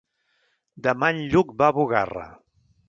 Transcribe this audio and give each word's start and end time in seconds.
Demà 0.89 1.11
en 1.17 1.21
Lluc 1.35 1.55
va 1.61 1.69
a 1.71 1.77
Bugarra. 1.79 2.27